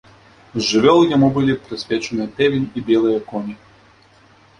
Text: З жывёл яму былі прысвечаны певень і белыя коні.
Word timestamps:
З 0.53 0.61
жывёл 0.69 0.99
яму 1.15 1.29
былі 1.35 1.53
прысвечаны 1.65 2.25
певень 2.39 2.65
і 2.81 2.83
белыя 2.89 3.19
коні. 3.29 3.55